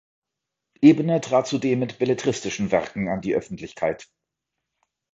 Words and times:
Ebener 0.81 1.21
trat 1.21 1.45
zudem 1.47 1.77
mit 1.77 1.99
belletristischen 1.99 2.71
Werken 2.71 3.07
an 3.07 3.21
die 3.21 3.35
Öffentlichkeit. 3.35 4.09